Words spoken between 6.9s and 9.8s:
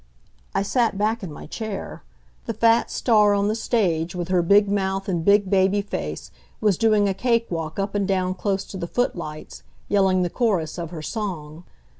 a cake walk up and down close to the footlights,